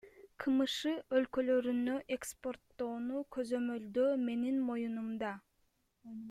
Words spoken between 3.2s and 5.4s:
көзөмөлдөө менин моюнумда.